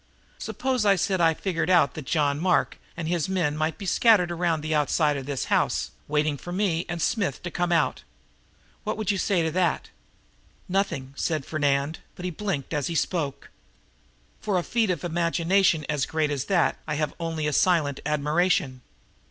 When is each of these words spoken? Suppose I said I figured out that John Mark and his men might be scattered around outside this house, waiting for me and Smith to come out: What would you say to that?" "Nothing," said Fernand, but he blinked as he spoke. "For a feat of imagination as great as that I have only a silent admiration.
Suppose 0.39 0.83
I 0.83 0.95
said 0.95 1.21
I 1.21 1.35
figured 1.35 1.69
out 1.69 1.93
that 1.93 2.07
John 2.07 2.39
Mark 2.39 2.79
and 2.97 3.07
his 3.07 3.29
men 3.29 3.55
might 3.55 3.77
be 3.77 3.85
scattered 3.85 4.31
around 4.31 4.65
outside 4.65 5.15
this 5.27 5.45
house, 5.45 5.91
waiting 6.07 6.37
for 6.37 6.51
me 6.51 6.87
and 6.89 6.99
Smith 6.99 7.43
to 7.43 7.51
come 7.51 7.71
out: 7.71 8.01
What 8.83 8.97
would 8.97 9.11
you 9.11 9.19
say 9.19 9.43
to 9.43 9.51
that?" 9.51 9.89
"Nothing," 10.67 11.13
said 11.15 11.45
Fernand, 11.45 11.99
but 12.15 12.25
he 12.25 12.31
blinked 12.31 12.73
as 12.73 12.87
he 12.87 12.95
spoke. 12.95 13.51
"For 14.39 14.57
a 14.57 14.63
feat 14.63 14.89
of 14.89 15.03
imagination 15.03 15.85
as 15.87 16.07
great 16.07 16.31
as 16.31 16.45
that 16.45 16.77
I 16.87 16.95
have 16.95 17.13
only 17.19 17.45
a 17.45 17.53
silent 17.53 17.99
admiration. 18.03 18.81